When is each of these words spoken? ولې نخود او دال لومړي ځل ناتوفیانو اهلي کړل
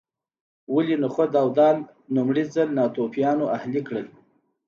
ولې 0.73 0.95
نخود 1.03 1.31
او 1.41 1.47
دال 1.57 1.77
لومړي 2.15 2.43
ځل 2.53 2.67
ناتوفیانو 2.79 3.45
اهلي 3.57 3.81
کړل 3.87 4.07